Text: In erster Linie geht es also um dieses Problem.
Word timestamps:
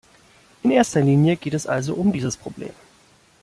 In 0.63 0.71
erster 0.71 0.99
Linie 1.01 1.35
geht 1.35 1.53
es 1.53 1.67
also 1.67 1.93
um 1.93 2.11
dieses 2.11 2.35
Problem. 2.35 2.73